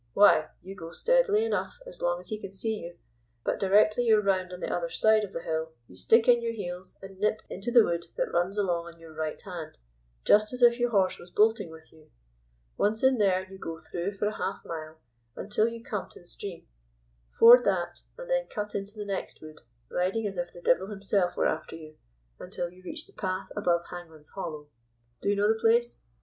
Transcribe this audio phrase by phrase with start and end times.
[0.13, 2.97] Why, you go steadily enough as long as he can see you,
[3.43, 6.53] but directly you're round on the other side of the hill you stick in your
[6.53, 9.77] heels, and nip into the wood that runs along on your right hand,
[10.25, 12.09] just as if your horse was bolting with you.
[12.77, 14.99] Once in there, you go through for a half a mile
[15.35, 16.65] until you come to the stream,
[17.29, 19.61] ford that, and then cut into the next wood,
[19.91, 21.95] riding as if the devil himself were after you,
[22.39, 24.67] until you reach the path above Hangman's Hollow.
[25.21, 26.01] Do you know the place?"